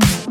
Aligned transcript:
Don't 0.00 0.21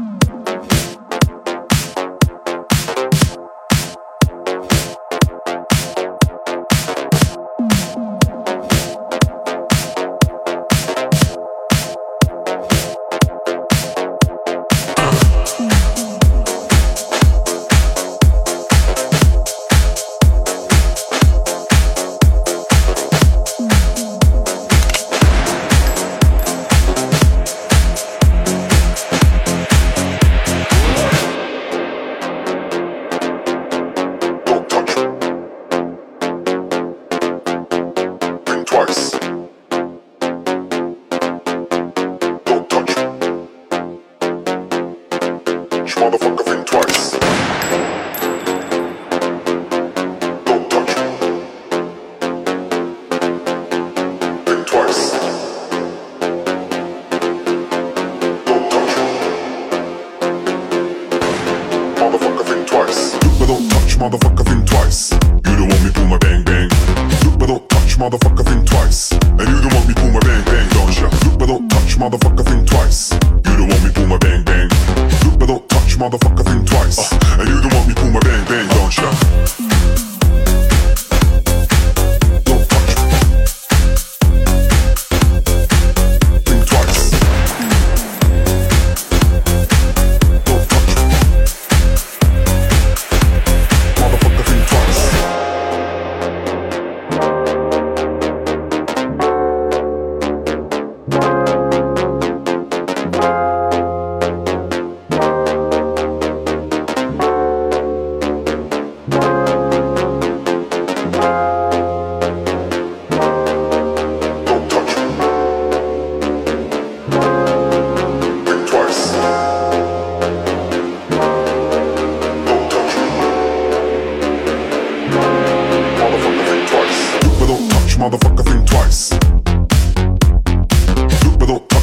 Motherfucker, 46.02 46.44
think 46.44 46.66
twice. 46.66 47.12
Don't 50.46 50.66
touch. 50.72 50.94
Think 54.48 54.66
twice. 54.66 55.12
Don't 58.48 58.66
touch. 58.72 58.94
Think 62.48 62.66
twice. 62.68 63.02
Don't 63.46 63.70
touch, 63.70 63.94
think 64.44 64.66
twice. 64.66 65.12
You 65.14 65.56
don't 65.56 65.70
want 65.70 65.84
me 65.84 65.92
pull 65.94 66.08
my 66.08 66.18
bang 66.18 66.44
bang. 66.44 66.70
But 67.38 67.46
don't 67.46 67.70
touch, 67.70 67.94
think 67.94 68.66
twice. 68.68 69.12
And 69.12 69.48
you 69.48 69.62
don't 69.62 69.74
want 69.76 69.88
me 69.88 69.94
pull 69.94 70.10
my 70.10 70.20
bang 70.22 70.44
bang, 70.46 70.68
don't 70.70 70.98
ya? 71.00 71.10
Don't 71.46 71.70
touch, 71.70 71.94
think 72.48 72.68
twice. 72.68 73.12
You 73.46 73.56
don't 73.56 73.68
want 73.70 73.84
me 73.84 73.92
pull 73.94 74.08
my 74.08 74.18
bang 74.18 74.44
bang. 74.44 74.68
Don't 75.46 75.71
touch, 75.92 76.12
motherfucker, 76.12 76.44
think 76.46 76.68
twice. 76.68 77.12
Uh, 77.12 77.38
and 77.40 77.50
you 77.50 77.62
don't 77.62 77.74
want 77.74 77.88
me 77.88 77.94
pull 77.94 78.12
my 78.12 78.20
bang 78.20 78.46
bang, 78.46 78.68
don't 78.70 78.98
ya? 78.98 79.21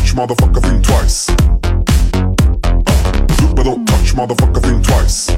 Touch, 0.08 0.16
motherfucker, 0.16 0.62
think 0.62 0.84
twice. 0.84 1.28
Look, 3.41 3.56
but 3.56 3.64
don't 3.64 3.86
touch, 3.86 4.14
motherfucker, 4.14 4.62
think 4.62 4.84
twice. 4.84 5.30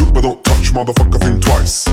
Look, 0.00 0.14
but 0.14 0.22
don't 0.22 0.44
touch, 0.44 0.72
motherfucker, 0.72 1.20
think 1.20 1.42
twice. 1.42 1.86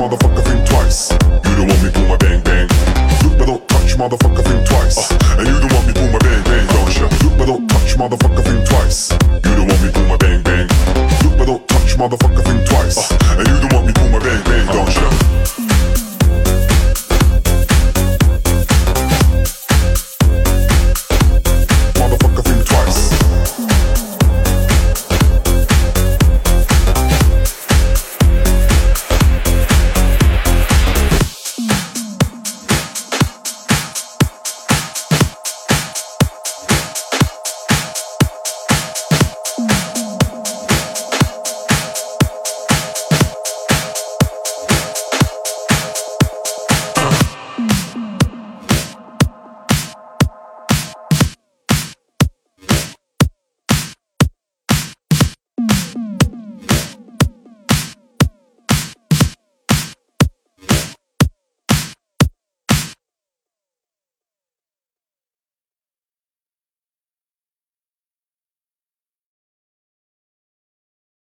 Motherfucker, 0.00 0.49
motherfucker, 4.00 4.42
think 4.42 4.66
twice. 4.66 5.12
And 5.36 5.46
you 5.46 5.60
don't 5.60 5.72
want 5.74 5.86
me 5.86 5.92
pull 5.92 6.08
my 6.08 6.18
bang 6.18 6.42
bang, 6.44 6.66
don't 6.72 6.96
ya? 6.96 7.04
Look, 7.22 7.36
but 7.36 7.46
don't 7.46 7.68
touch, 7.68 7.96
motherfucker, 8.00 8.42
think 8.42 8.64
twice. 8.66 9.12
You 9.44 9.54
don't 9.56 9.68
want 9.68 9.82
me 9.84 9.90
pull 9.92 10.06
my 10.08 10.16
bang 10.16 10.42
bang. 10.42 10.68
Look, 11.22 11.36
but 11.36 11.44
don't 11.44 11.68
touch, 11.68 11.96
motherfucker, 12.00 12.49